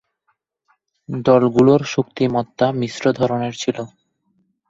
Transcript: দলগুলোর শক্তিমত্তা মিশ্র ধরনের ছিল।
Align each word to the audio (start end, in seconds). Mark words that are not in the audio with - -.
দলগুলোর 1.09 1.81
শক্তিমত্তা 1.85 2.67
মিশ্র 2.71 3.03
ধরনের 3.13 3.53
ছিল। 3.53 3.77